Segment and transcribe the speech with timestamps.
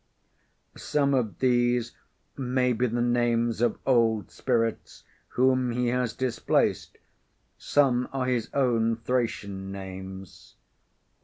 [0.77, 1.95] Some of these
[2.35, 6.97] may be the names of old spirits whom he has displaced;
[7.59, 10.55] some are his own Thracian names.